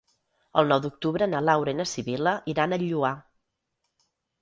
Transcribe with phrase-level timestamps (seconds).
[0.61, 3.15] El nou d'octubre na Laura i na Sibil·la iran al Lloar.